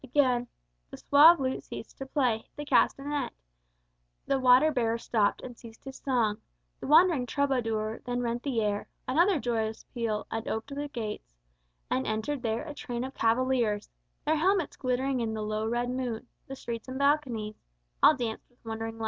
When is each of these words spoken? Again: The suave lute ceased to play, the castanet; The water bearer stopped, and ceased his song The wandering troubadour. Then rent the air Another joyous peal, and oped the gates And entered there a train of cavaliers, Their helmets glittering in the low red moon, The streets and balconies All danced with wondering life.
Again: 0.03 0.47
The 0.89 0.97
suave 0.97 1.39
lute 1.39 1.61
ceased 1.63 1.99
to 1.99 2.07
play, 2.07 2.49
the 2.55 2.65
castanet; 2.65 3.33
The 4.25 4.39
water 4.39 4.71
bearer 4.71 4.97
stopped, 4.97 5.41
and 5.43 5.55
ceased 5.55 5.83
his 5.85 5.97
song 5.97 6.39
The 6.79 6.87
wandering 6.87 7.27
troubadour. 7.27 8.01
Then 8.03 8.21
rent 8.21 8.41
the 8.41 8.61
air 8.61 8.87
Another 9.07 9.39
joyous 9.39 9.83
peal, 9.93 10.25
and 10.31 10.47
oped 10.47 10.73
the 10.73 10.87
gates 10.87 11.35
And 11.91 12.07
entered 12.07 12.41
there 12.41 12.63
a 12.67 12.73
train 12.73 13.03
of 13.03 13.13
cavaliers, 13.13 13.91
Their 14.25 14.37
helmets 14.37 14.75
glittering 14.75 15.19
in 15.19 15.35
the 15.35 15.43
low 15.43 15.67
red 15.67 15.91
moon, 15.91 16.25
The 16.47 16.55
streets 16.55 16.87
and 16.87 16.97
balconies 16.97 17.61
All 18.01 18.15
danced 18.15 18.49
with 18.49 18.65
wondering 18.65 18.93
life. 18.97 18.99